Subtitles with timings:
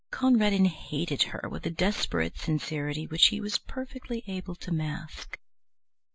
[0.09, 5.37] Conradin hated her with a desperate sincerity which he was perfectly able to mask.